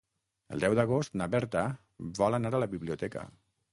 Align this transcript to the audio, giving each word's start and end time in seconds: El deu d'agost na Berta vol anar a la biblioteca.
El 0.55 0.63
deu 0.65 0.75
d'agost 0.79 1.19
na 1.21 1.27
Berta 1.35 1.63
vol 2.23 2.39
anar 2.39 2.53
a 2.59 2.63
la 2.65 2.71
biblioteca. 2.73 3.29